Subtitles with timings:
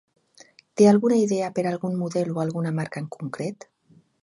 [0.79, 3.71] Té alguna idea per algun model o alguna marca en concret?